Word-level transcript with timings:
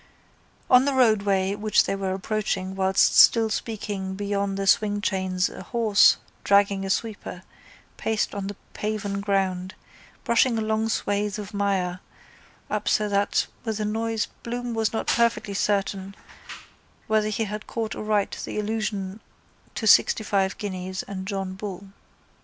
On 0.67 0.85
the 0.85 0.95
roadway 0.95 1.53
which 1.53 1.83
they 1.83 1.95
were 1.95 2.11
approaching 2.15 2.73
whilst 2.75 3.15
still 3.19 3.51
speaking 3.51 4.15
beyond 4.15 4.57
the 4.57 4.65
swingchains 4.65 5.47
a 5.47 5.61
horse, 5.61 6.17
dragging 6.43 6.83
a 6.83 6.89
sweeper, 6.89 7.43
paced 7.97 8.33
on 8.33 8.47
the 8.47 8.55
paven 8.73 9.19
ground, 9.21 9.75
brushing 10.23 10.57
a 10.57 10.61
long 10.61 10.89
swathe 10.89 11.37
of 11.37 11.53
mire 11.53 11.99
up 12.67 12.87
so 12.89 13.07
that 13.09 13.45
with 13.63 13.77
the 13.77 13.85
noise 13.85 14.27
Bloom 14.41 14.73
was 14.73 14.91
not 14.91 15.05
perfectly 15.05 15.53
certain 15.53 16.15
whether 17.05 17.29
he 17.29 17.43
had 17.43 17.67
caught 17.67 17.95
aright 17.95 18.31
the 18.43 18.57
allusion 18.57 19.19
to 19.75 19.85
sixtyfive 19.85 20.57
guineas 20.57 21.03
and 21.03 21.27
John 21.27 21.53
Bull. 21.53 21.89